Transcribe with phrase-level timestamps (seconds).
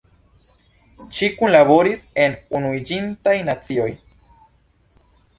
[1.17, 3.87] Ŝi kunlaboris en Unuiĝintaj Nacioj.